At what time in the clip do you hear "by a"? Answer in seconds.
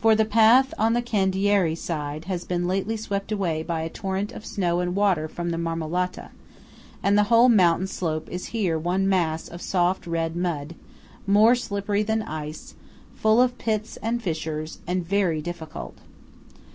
3.62-3.90